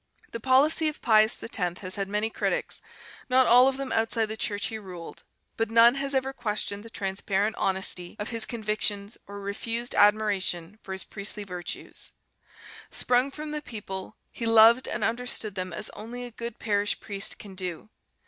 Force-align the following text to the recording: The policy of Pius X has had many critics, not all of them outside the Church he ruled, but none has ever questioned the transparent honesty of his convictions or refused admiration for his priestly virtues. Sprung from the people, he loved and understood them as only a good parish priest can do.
The 0.31 0.39
policy 0.39 0.87
of 0.87 0.99
Pius 0.99 1.37
X 1.43 1.57
has 1.81 1.93
had 1.93 2.07
many 2.09 2.31
critics, 2.31 2.81
not 3.29 3.45
all 3.45 3.67
of 3.67 3.77
them 3.77 3.91
outside 3.91 4.25
the 4.29 4.35
Church 4.35 4.65
he 4.65 4.79
ruled, 4.79 5.21
but 5.57 5.69
none 5.69 5.93
has 5.93 6.15
ever 6.15 6.33
questioned 6.33 6.81
the 6.83 6.89
transparent 6.89 7.55
honesty 7.59 8.15
of 8.17 8.31
his 8.31 8.47
convictions 8.47 9.15
or 9.27 9.39
refused 9.39 9.93
admiration 9.93 10.79
for 10.81 10.93
his 10.93 11.03
priestly 11.03 11.43
virtues. 11.43 12.13
Sprung 12.89 13.29
from 13.29 13.51
the 13.51 13.61
people, 13.61 14.15
he 14.31 14.47
loved 14.47 14.87
and 14.87 15.03
understood 15.03 15.53
them 15.53 15.71
as 15.71 15.91
only 15.91 16.23
a 16.25 16.31
good 16.31 16.57
parish 16.57 16.99
priest 16.99 17.37
can 17.37 17.53
do. 17.53 17.91